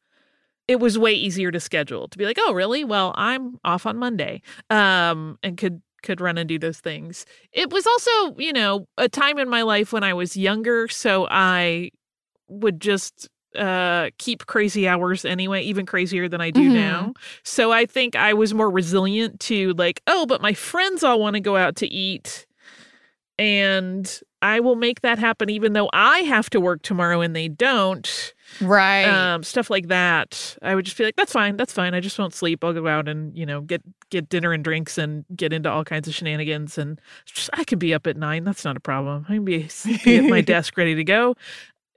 it 0.69 0.79
was 0.79 0.97
way 0.99 1.11
easier 1.13 1.51
to 1.51 1.59
schedule. 1.59 2.07
To 2.07 2.17
be 2.17 2.25
like, 2.25 2.37
oh, 2.39 2.53
really? 2.53 2.83
Well, 2.83 3.11
I'm 3.17 3.57
off 3.65 3.85
on 3.87 3.97
Monday, 3.97 4.41
um, 4.69 5.37
and 5.41 5.57
could 5.57 5.81
could 6.03 6.21
run 6.21 6.37
and 6.37 6.47
do 6.47 6.57
those 6.59 6.79
things. 6.79 7.25
It 7.51 7.71
was 7.71 7.85
also, 7.85 8.35
you 8.37 8.53
know, 8.53 8.85
a 8.97 9.09
time 9.09 9.37
in 9.39 9.49
my 9.49 9.63
life 9.63 9.91
when 9.91 10.03
I 10.03 10.13
was 10.13 10.37
younger, 10.37 10.87
so 10.87 11.27
I 11.29 11.89
would 12.47 12.79
just 12.79 13.27
uh 13.55 14.11
keep 14.19 14.45
crazy 14.45 14.87
hours 14.87 15.25
anyway 15.25 15.63
even 15.63 15.83
crazier 15.83 16.29
than 16.29 16.39
i 16.39 16.51
do 16.51 16.69
Mhm. 16.69 16.73
now 16.73 17.13
so 17.43 17.71
i 17.71 17.83
think 17.83 18.15
i 18.15 18.31
was 18.31 18.53
more 18.53 18.69
resilient 18.69 19.39
to 19.39 19.73
like 19.73 20.01
oh 20.05 20.27
but 20.27 20.39
my 20.39 20.53
friends 20.53 21.03
all 21.03 21.19
want 21.19 21.33
to 21.33 21.39
go 21.39 21.57
out 21.57 21.75
to 21.77 21.87
eat 21.87 22.45
and 23.39 24.21
i 24.43 24.59
will 24.59 24.75
make 24.75 25.01
that 25.01 25.17
happen 25.17 25.49
even 25.49 25.73
though 25.73 25.89
i 25.93 26.19
have 26.19 26.47
to 26.51 26.59
work 26.59 26.83
tomorrow 26.83 27.21
and 27.21 27.35
they 27.35 27.47
don't 27.47 28.35
Right. 28.61 29.03
um 29.05 29.43
stuff 29.43 29.69
like 29.69 29.87
that 29.87 30.57
i 30.61 30.75
would 30.75 30.85
just 30.85 30.97
be 30.97 31.03
like 31.03 31.15
that's 31.15 31.31
fine 31.31 31.57
that's 31.57 31.73
fine 31.73 31.93
i 31.93 31.99
just 31.99 32.17
won't 32.19 32.33
sleep 32.33 32.63
i'll 32.63 32.73
go 32.73 32.87
out 32.87 33.07
and 33.07 33.37
you 33.37 33.45
know 33.45 33.61
get 33.61 33.81
get 34.09 34.29
dinner 34.29 34.53
and 34.53 34.63
drinks 34.63 34.97
and 34.97 35.25
get 35.35 35.53
into 35.53 35.69
all 35.69 35.83
kinds 35.83 36.07
of 36.07 36.15
shenanigans 36.15 36.77
and 36.77 36.99
just, 37.25 37.49
i 37.53 37.63
could 37.63 37.79
be 37.79 37.93
up 37.93 38.07
at 38.07 38.17
nine 38.17 38.43
that's 38.43 38.65
not 38.65 38.77
a 38.77 38.79
problem 38.81 39.25
i 39.29 39.33
can 39.33 39.45
be, 39.45 39.67
be 40.03 40.17
at 40.17 40.25
my 40.25 40.41
desk 40.55 40.77
ready 40.77 40.95
to 40.95 41.03
go 41.03 41.35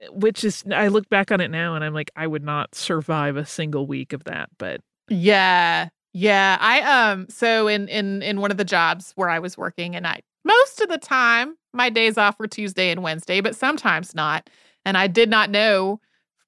which 0.09 0.43
is 0.43 0.63
i 0.73 0.87
look 0.87 1.09
back 1.09 1.31
on 1.31 1.39
it 1.41 1.49
now 1.49 1.75
and 1.75 1.83
i'm 1.83 1.93
like 1.93 2.11
i 2.15 2.27
would 2.27 2.43
not 2.43 2.75
survive 2.75 3.37
a 3.37 3.45
single 3.45 3.87
week 3.87 4.13
of 4.13 4.23
that 4.25 4.49
but 4.57 4.81
yeah. 5.09 5.89
Yeah. 6.13 6.57
I 6.59 6.81
um 6.81 7.27
so 7.29 7.67
in 7.67 7.87
in 7.87 8.21
in 8.21 8.39
one 8.39 8.51
of 8.51 8.57
the 8.57 8.63
jobs 8.65 9.13
where 9.15 9.29
I 9.29 9.39
was 9.39 9.57
working 9.57 9.95
and 9.95 10.05
I 10.05 10.21
most 10.45 10.81
of 10.81 10.89
the 10.89 10.97
time 10.97 11.55
my 11.73 11.89
days 11.89 12.17
off 12.17 12.37
were 12.39 12.47
Tuesday 12.47 12.91
and 12.91 13.01
Wednesday, 13.01 13.41
but 13.41 13.55
sometimes 13.55 14.13
not. 14.13 14.49
And 14.85 14.97
I 14.97 15.07
did 15.07 15.29
not 15.29 15.49
know 15.49 15.99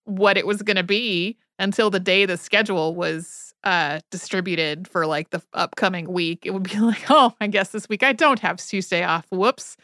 what 0.06 0.38
it 0.38 0.48
was 0.48 0.62
going 0.62 0.78
to 0.78 0.84
be 0.84 1.38
until 1.60 1.90
the 1.90 2.00
day 2.00 2.26
the 2.26 2.38
schedule 2.38 2.96
was 2.96 3.54
uh 3.64 4.00
distributed 4.12 4.88
for 4.88 5.06
like 5.06 5.32
the 5.32 5.42
upcoming 5.54 6.12
week. 6.12 6.46
It 6.46 6.52
would 6.52 6.64
be 6.64 6.80
like, 6.80 7.06
"Oh, 7.10 7.34
I 7.42 7.48
guess 7.48 7.70
this 7.70 7.90
week 7.90 8.04
I 8.04 8.14
don't 8.14 8.40
have 8.40 8.58
Tuesday 8.58 9.04
off. 9.04 9.26
Whoops." 9.32 9.78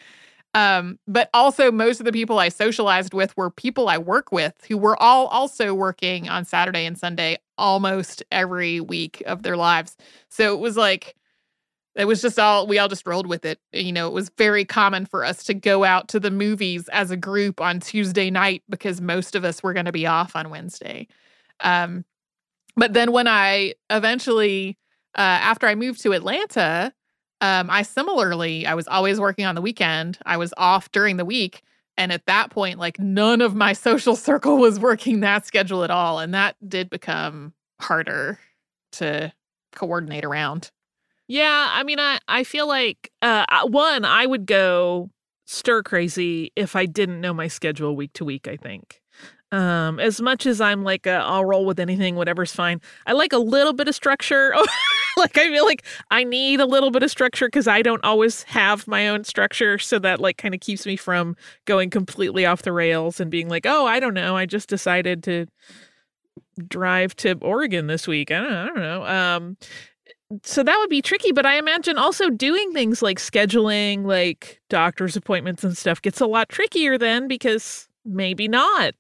Um, 0.54 1.00
but 1.08 1.30
also 1.34 1.72
most 1.72 2.02
of 2.02 2.06
the 2.06 2.12
people 2.12 2.38
I 2.38 2.50
socialized 2.50 3.14
with 3.14 3.36
were 3.38 3.50
people 3.50 3.88
I 3.88 3.98
work 3.98 4.34
with 4.34 4.54
who 4.68 4.78
were 4.78 5.02
all 5.02 5.28
also 5.28 5.74
working 5.74 6.28
on 6.28 6.44
Saturday 6.44 6.86
and 6.86 6.98
Sunday 6.98 7.38
almost 7.58 8.22
every 8.32 8.82
week 8.82 9.24
of 9.26 9.44
their 9.44 9.56
lives. 9.56 9.96
So 10.28 10.54
it 10.54 10.60
was 10.60 10.76
like 10.76 11.16
it 11.96 12.06
was 12.06 12.22
just 12.22 12.40
all 12.40 12.68
we 12.68 12.80
all 12.80 12.88
just 12.88 13.06
rolled 13.06 13.28
with 13.28 13.46
it. 13.46 13.60
You 13.74 13.92
know, 13.92 14.08
it 14.08 14.14
was 14.14 14.32
very 14.38 14.66
common 14.66 15.06
for 15.06 15.26
us 15.26 15.44
to 15.46 15.54
go 15.54 15.84
out 15.84 16.08
to 16.10 16.20
the 16.20 16.32
movies 16.32 16.88
as 16.90 17.12
a 17.12 17.18
group 17.18 17.60
on 17.60 17.80
Tuesday 17.80 18.30
night 18.30 18.64
because 18.70 19.02
most 19.02 19.36
of 19.36 19.44
us 19.44 19.62
were 19.62 19.74
going 19.74 19.86
to 19.86 19.92
be 19.92 20.08
off 20.08 20.36
on 20.36 20.50
Wednesday. 20.50 21.08
Um, 21.60 22.06
but 22.76 22.94
then 22.94 23.12
when 23.12 23.28
I 23.28 23.74
eventually, 23.90 24.78
uh, 25.18 25.22
after 25.22 25.68
I 25.68 25.76
moved 25.76 26.02
to 26.04 26.14
Atlanta, 26.14 26.94
um, 27.42 27.70
I 27.70 27.82
similarly, 27.82 28.66
I 28.66 28.76
was 28.76 28.88
always 28.88 29.20
working 29.20 29.46
on 29.46 29.56
the 29.56 29.62
weekend. 29.62 30.18
I 30.26 30.38
was 30.38 30.54
off 30.58 30.92
during 30.92 31.18
the 31.18 31.26
week. 31.26 31.64
And 31.98 32.12
at 32.12 32.26
that 32.28 32.52
point, 32.52 32.80
like 32.80 33.00
none 33.00 33.42
of 33.42 33.54
my 33.54 33.74
social 33.88 34.16
circle 34.16 34.58
was 34.58 34.80
working 34.80 35.20
that 35.20 35.46
schedule 35.46 35.84
at 35.84 35.92
all. 35.92 36.20
And 36.20 36.34
that 36.34 36.56
did 36.68 36.90
become 36.90 37.54
harder 37.82 38.40
to 38.94 39.34
coordinate 39.74 40.24
around. 40.24 40.72
Yeah, 41.28 41.70
I 41.72 41.84
mean, 41.84 42.00
I 42.00 42.20
I 42.28 42.44
feel 42.44 42.68
like 42.68 43.12
uh, 43.22 43.46
one, 43.68 44.06
I 44.06 44.26
would 44.26 44.46
go 44.46 45.10
stir 45.46 45.84
crazy 45.84 46.52
if 46.56 46.76
I 46.76 46.86
didn't 46.86 47.22
know 47.22 47.34
my 47.34 47.48
schedule 47.48 47.96
week 47.96 48.14
to 48.14 48.26
week. 48.26 48.48
I 48.48 48.58
think, 48.58 49.02
um, 49.52 50.00
as 50.00 50.22
much 50.22 50.46
as 50.46 50.60
I'm 50.60 50.84
like, 50.84 51.08
i 51.08 51.12
I'll 51.16 51.46
roll 51.46 51.66
with 51.66 51.80
anything, 51.80 52.16
whatever's 52.16 52.54
fine. 52.54 52.82
I 53.06 53.14
like 53.14 53.34
a 53.34 53.38
little 53.38 53.74
bit 53.74 53.88
of 53.88 53.96
structure. 53.96 54.54
like 55.18 55.38
I 55.38 55.48
feel 55.50 55.66
like 55.66 55.86
I 56.10 56.24
need 56.26 56.60
a 56.60 56.66
little 56.66 56.92
bit 56.92 57.04
of 57.04 57.12
structure 57.12 57.48
because 57.48 57.68
I 57.68 57.82
don't 57.82 58.04
always 58.04 58.44
have 58.44 58.88
my 58.88 59.08
own 59.08 59.24
structure, 59.24 59.78
so 59.80 60.00
that 60.00 60.20
like 60.20 60.38
kind 60.38 60.54
of 60.54 60.60
keeps 60.62 60.86
me 60.86 60.98
from 60.98 61.36
going 61.66 61.90
completely 61.90 62.46
off 62.46 62.64
the 62.64 62.74
rails 62.74 63.20
and 63.22 63.32
being 63.32 63.48
like, 63.50 63.66
oh, 63.66 63.86
I 63.86 64.00
don't 64.02 64.14
know, 64.14 64.36
I 64.36 64.46
just 64.46 64.68
decided 64.70 65.24
to 65.24 65.46
drive 66.68 67.16
to 67.18 67.38
Oregon 67.42 67.88
this 67.88 68.08
week. 68.08 68.32
I 68.32 68.40
don't, 68.40 68.54
I 68.54 68.66
don't 68.68 68.80
know. 68.80 69.06
Um, 69.06 69.58
so 70.44 70.64
that 70.64 70.78
would 70.80 70.90
be 70.90 71.02
tricky 71.02 71.32
but 71.32 71.46
i 71.46 71.58
imagine 71.58 71.98
also 71.98 72.30
doing 72.30 72.72
things 72.72 73.02
like 73.02 73.20
scheduling 73.20 74.06
like 74.06 74.62
doctor's 74.70 75.16
appointments 75.16 75.64
and 75.64 75.78
stuff 75.78 76.02
gets 76.02 76.22
a 76.22 76.26
lot 76.26 76.50
trickier 76.50 76.98
then 76.98 77.28
because 77.28 77.88
maybe 78.06 78.48
not 78.48 78.94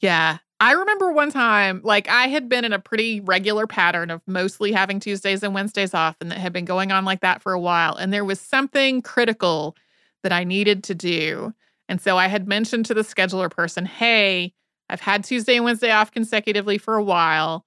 Yeah. 0.00 0.38
I 0.60 0.72
remember 0.72 1.12
one 1.12 1.30
time, 1.30 1.80
like 1.84 2.08
I 2.08 2.28
had 2.28 2.48
been 2.48 2.64
in 2.64 2.72
a 2.72 2.78
pretty 2.78 3.20
regular 3.20 3.66
pattern 3.66 4.10
of 4.10 4.22
mostly 4.26 4.72
having 4.72 5.00
Tuesdays 5.00 5.42
and 5.42 5.52
Wednesdays 5.52 5.94
off, 5.94 6.16
and 6.20 6.30
that 6.30 6.38
had 6.38 6.52
been 6.52 6.64
going 6.64 6.92
on 6.92 7.04
like 7.04 7.20
that 7.20 7.42
for 7.42 7.52
a 7.52 7.60
while. 7.60 7.96
And 7.96 8.12
there 8.12 8.24
was 8.24 8.40
something 8.40 9.02
critical 9.02 9.76
that 10.22 10.32
I 10.32 10.44
needed 10.44 10.82
to 10.84 10.94
do. 10.94 11.52
And 11.88 12.00
so 12.00 12.16
I 12.16 12.28
had 12.28 12.48
mentioned 12.48 12.86
to 12.86 12.94
the 12.94 13.02
scheduler 13.02 13.50
person, 13.50 13.84
hey, 13.84 14.54
I've 14.88 15.00
had 15.00 15.24
Tuesday 15.24 15.56
and 15.56 15.64
Wednesday 15.64 15.90
off 15.90 16.12
consecutively 16.12 16.78
for 16.78 16.94
a 16.96 17.02
while. 17.04 17.66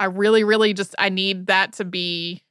I 0.00 0.06
really, 0.06 0.42
really 0.42 0.72
just 0.74 0.94
I 0.98 1.10
need 1.10 1.46
that 1.46 1.74
to 1.74 1.84
be 1.84 2.42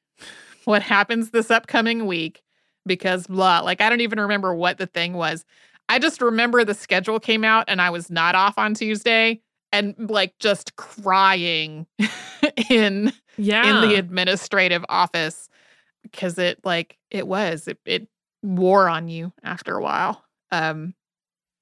what 0.65 0.81
happens 0.81 1.31
this 1.31 1.51
upcoming 1.51 2.05
week 2.05 2.43
because 2.85 3.27
blah. 3.27 3.59
Like 3.61 3.81
I 3.81 3.89
don't 3.89 4.01
even 4.01 4.19
remember 4.19 4.53
what 4.53 4.77
the 4.77 4.85
thing 4.85 5.13
was. 5.13 5.43
I 5.89 5.97
just 5.99 6.21
remember 6.21 6.63
the 6.63 6.75
schedule 6.75 7.19
came 7.19 7.43
out 7.43 7.65
and 7.67 7.81
I 7.81 7.89
was 7.89 8.11
not 8.11 8.35
off 8.35 8.57
on 8.59 8.75
Tuesday 8.75 9.41
and 9.71 9.95
like 10.09 10.37
just 10.39 10.75
crying 10.75 11.87
in 12.69 13.11
Yeah. 13.37 13.81
in 13.83 13.89
the 13.89 13.95
administrative 13.95 14.85
office 14.87 15.49
because 16.03 16.37
it 16.37 16.59
like 16.63 16.97
it 17.09 17.27
was 17.27 17.67
it, 17.67 17.79
it 17.85 18.07
wore 18.43 18.87
on 18.87 19.07
you 19.09 19.33
after 19.43 19.75
a 19.75 19.81
while 19.81 20.23
um 20.51 20.93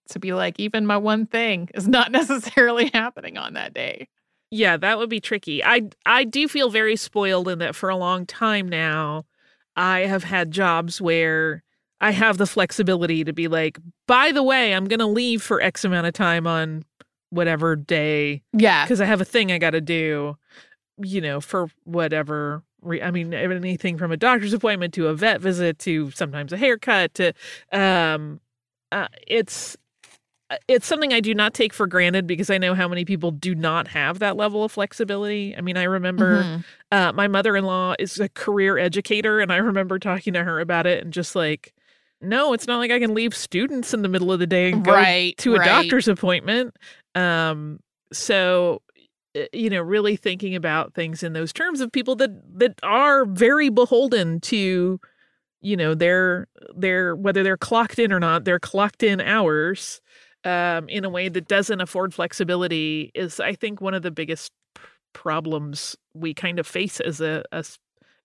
to 0.10 0.20
be 0.20 0.34
like 0.34 0.60
even 0.60 0.86
my 0.86 0.98
one 0.98 1.26
thing 1.26 1.70
is 1.74 1.88
not 1.88 2.12
necessarily 2.20 2.92
happening 2.94 3.38
on 3.38 3.54
that 3.54 3.74
day 3.74 4.08
Yeah, 4.52 4.78
that 4.78 4.98
would 4.98 5.10
be 5.10 5.20
tricky. 5.20 5.64
I 5.64 5.90
I 6.06 6.24
do 6.24 6.48
feel 6.48 6.70
very 6.70 6.96
spoiled 6.96 7.48
in 7.50 7.60
that 7.60 7.76
for 7.76 7.90
a 7.90 7.98
long 7.98 8.26
time 8.26 8.68
now, 8.70 9.26
I 9.76 10.02
have 10.02 10.24
had 10.24 10.52
jobs 10.52 11.02
where 11.02 11.64
I 12.00 12.12
have 12.12 12.38
the 12.38 12.48
flexibility 12.48 13.24
to 13.24 13.34
be 13.34 13.48
like, 13.48 13.78
by 14.08 14.32
the 14.32 14.44
way, 14.44 14.74
I'm 14.74 14.86
going 14.86 15.00
to 15.00 15.06
leave 15.08 15.42
for 15.44 15.62
X 15.62 15.84
amount 15.84 16.08
of 16.08 16.14
time 16.14 16.48
on 16.48 16.84
whatever 17.30 17.76
day 17.76 18.42
yeah 18.54 18.86
because 18.86 19.02
I 19.02 19.06
have 19.06 19.20
a 19.20 19.26
thing 19.26 19.52
I 19.52 19.58
got 19.58 19.72
to 19.72 19.82
do, 19.82 20.38
you 21.04 21.22
know, 21.22 21.42
for 21.42 21.70
whatever. 21.86 22.64
Re- 22.82 23.02
I 23.02 23.12
mean, 23.12 23.34
anything 23.34 23.98
from 23.98 24.12
a 24.12 24.18
doctor's 24.18 24.54
appointment 24.54 24.94
to 24.96 25.08
a 25.08 25.16
vet 25.16 25.42
visit 25.42 25.80
to 25.80 26.12
sometimes 26.12 26.54
a 26.54 26.58
haircut 26.58 27.14
to, 27.16 27.34
um, 27.74 28.40
uh, 28.92 29.08
it's 29.28 29.78
it's 30.68 30.88
something 30.88 31.14
I 31.14 31.20
do 31.20 31.34
not 31.34 31.54
take 31.54 31.74
for 31.74 31.88
granted 31.88 32.26
because 32.26 32.50
I 32.50 32.58
know 32.58 32.74
how 32.74 32.88
many 32.88 33.04
people 33.04 33.32
do 33.32 33.54
not 33.54 33.90
have 33.90 34.20
that 34.20 34.38
level 34.38 34.64
of 34.64 34.72
flexibility. 34.72 35.56
I 35.58 35.62
mean, 35.62 35.76
I 35.78 35.84
remember 35.84 36.44
Mhm. 36.44 36.64
uh, 36.92 37.12
my 37.14 37.28
mother 37.28 37.58
in 37.58 37.66
law 37.66 37.96
is 38.00 38.20
a 38.20 38.30
career 38.30 38.78
educator, 38.78 39.40
and 39.40 39.52
I 39.52 39.58
remember 39.58 40.00
talking 40.00 40.34
to 40.34 40.44
her 40.44 40.60
about 40.60 40.88
it 40.88 41.04
and 41.04 41.12
just 41.12 41.36
like, 41.36 41.74
no, 42.22 42.54
it's 42.54 42.66
not 42.66 42.78
like 42.78 42.92
I 42.92 43.00
can 43.00 43.14
leave 43.14 43.36
students 43.36 43.94
in 43.94 44.02
the 44.02 44.10
middle 44.10 44.32
of 44.32 44.40
the 44.40 44.48
day 44.48 44.72
and 44.72 44.84
go 44.84 44.94
right 44.94 45.38
to 45.38 45.56
a 45.56 45.60
right. 45.60 45.66
doctor's 45.66 46.08
appointment. 46.08 46.76
Um, 47.14 47.80
so 48.14 48.82
uh, 49.36 49.42
you 49.52 49.70
know, 49.70 49.82
really 49.82 50.16
thinking 50.16 50.56
about 50.56 50.94
things 50.94 51.24
in 51.24 51.34
those 51.34 51.52
terms 51.52 51.82
of 51.82 51.92
people 51.92 52.16
that 52.16 52.32
that 52.60 52.80
are 52.84 53.26
very 53.26 53.70
beholden 53.70 54.40
to, 54.42 55.00
you 55.62 55.78
know, 55.78 55.94
their 55.94 56.48
their 56.76 57.16
whether 57.16 57.44
they're 57.44 57.58
clocked 57.58 58.00
in 58.00 58.14
or 58.14 58.20
not, 58.20 58.46
they're 58.46 58.60
clocked 58.60 59.04
in 59.04 59.20
hours 59.20 60.00
um, 60.48 60.88
in 60.88 61.04
a 61.04 61.10
way 61.10 61.28
that 61.28 61.48
doesn't 61.48 61.82
afford 61.82 62.14
flexibility 62.14 63.12
is, 63.14 63.40
I 63.40 63.54
think, 63.54 63.82
one 63.82 63.94
of 63.94 64.02
the 64.02 64.12
biggest 64.12 64.52
problems 65.14 65.96
we 66.14 66.34
kind 66.34 66.58
of 66.58 66.66
face 66.66 67.00
as 67.00 67.20
a 67.20 67.44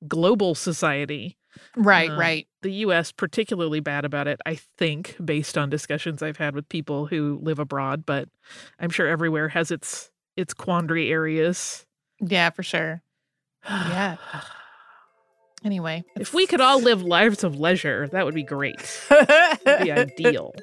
global 0.06 0.54
society. 0.54 1.36
right 1.76 2.10
uh, 2.10 2.16
right 2.16 2.46
The 2.62 2.72
U.S. 2.86 3.12
particularly 3.12 3.80
bad 3.80 4.04
about 4.04 4.28
it, 4.28 4.40
I 4.46 4.58
think, 4.78 5.16
based 5.22 5.58
on 5.58 5.68
discussions 5.68 6.22
I've 6.22 6.36
had 6.36 6.54
with 6.54 6.68
people 6.68 7.06
who 7.06 7.40
live 7.42 7.58
abroad. 7.58 8.06
But 8.06 8.28
I'm 8.78 8.90
sure 8.90 9.08
everywhere 9.08 9.48
has 9.48 9.70
its 9.70 10.10
its 10.36 10.54
quandary 10.54 11.10
areas. 11.10 11.84
yeah 12.20 12.50
for 12.50 12.62
sure 12.62 13.02
Yeah. 13.68 14.16
anyway 15.64 16.04
If 16.16 16.32
we 16.32 16.46
could 16.46 16.60
all 16.60 16.80
live 16.80 17.02
lives 17.02 17.42
of 17.44 17.58
leisure, 17.58 18.08
that 18.08 18.24
would 18.24 18.34
be 18.34 18.44
great. 18.44 19.00
That'd 19.10 19.84
be 19.84 19.92
ideal. 19.92 20.54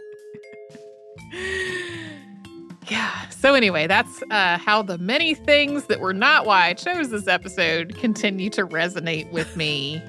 So 3.40 3.54
anyway 3.54 3.88
that's 3.88 4.22
uh 4.32 4.58
how 4.58 4.82
the 4.82 4.98
many 4.98 5.34
things 5.34 5.86
that 5.86 6.00
were 6.00 6.14
not 6.14 6.46
why 6.46 6.68
i 6.68 6.74
chose 6.74 7.10
this 7.10 7.28
episode 7.28 7.96
continue 7.98 8.50
to 8.50 8.66
resonate 8.68 9.32
with 9.32 9.56
me 9.56 10.02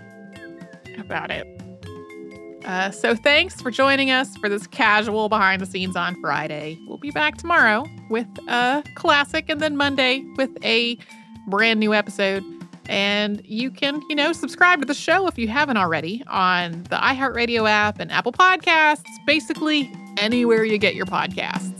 about 0.99 1.31
it. 1.31 1.47
Uh, 2.65 2.91
so 2.91 3.15
thanks 3.15 3.61
for 3.61 3.71
joining 3.71 4.11
us 4.11 4.37
for 4.37 4.49
this 4.49 4.67
casual 4.67 5.29
behind 5.29 5.63
the 5.63 5.67
scenes 5.67 5.97
on 5.97 6.21
friday. 6.21 6.79
We'll 6.87 6.99
be 6.99 7.11
back 7.11 7.39
tomorrow 7.39 7.87
with 8.11 8.29
a 8.49 8.85
classic 8.97 9.49
and 9.49 9.61
then 9.61 9.77
monday 9.77 10.23
with 10.37 10.51
a 10.63 10.99
brand 11.49 11.81
new 11.81 11.95
episode. 11.95 12.45
And 12.87 13.41
you 13.45 13.71
can 13.71 14.03
you 14.11 14.17
know 14.17 14.33
subscribe 14.33 14.81
to 14.81 14.87
the 14.87 14.95
show 14.95 15.27
if 15.27 15.39
you 15.39 15.49
haven't 15.49 15.79
already 15.79 16.23
on 16.27 16.83
the 16.85 16.97
iheartradio 16.97 17.69
app 17.69 17.99
and 17.99 18.13
apple 18.13 18.33
podcasts 18.33 19.05
basically 19.27 19.91
anywhere 20.19 20.65
you 20.65 20.77
get 20.77 20.95
your 20.95 21.07
podcasts 21.07 21.80